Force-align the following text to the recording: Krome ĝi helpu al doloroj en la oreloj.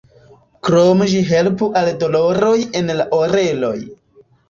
Krome 0.67 1.09
ĝi 1.11 1.19
helpu 1.33 1.69
al 1.83 1.91
doloroj 2.01 2.57
en 2.83 2.93
la 3.01 3.11
oreloj. 3.23 3.79